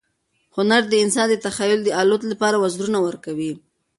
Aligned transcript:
هنر 0.55 0.83
د 0.89 0.93
انسان 1.03 1.27
د 1.31 1.35
تخیل 1.45 1.79
د 1.83 1.89
الوت 2.01 2.23
لپاره 2.31 2.61
وزرونه 2.63 2.97
ورکوي. 3.07 3.53